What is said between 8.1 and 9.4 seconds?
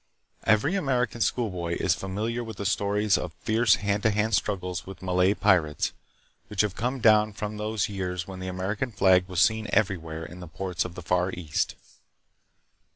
when the American flag